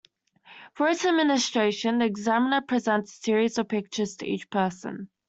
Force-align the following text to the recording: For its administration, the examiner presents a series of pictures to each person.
For 0.73 0.87
its 0.87 1.05
administration, 1.05 1.99
the 1.99 2.05
examiner 2.05 2.61
presents 2.61 3.13
a 3.13 3.21
series 3.21 3.59
of 3.59 3.67
pictures 3.67 4.15
to 4.15 4.27
each 4.27 4.49
person. 4.49 5.11